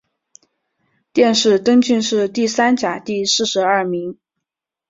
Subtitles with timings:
[1.13, 4.17] 殿试登进士第三甲第四十二名。